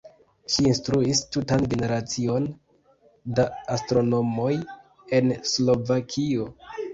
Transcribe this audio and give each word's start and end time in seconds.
Ŝi 0.51 0.63
instruis 0.67 1.19
tutan 1.35 1.65
generacion 1.73 2.47
da 3.41 3.45
astronomoj 3.75 4.49
en 5.19 5.31
Slovakio. 5.53 6.49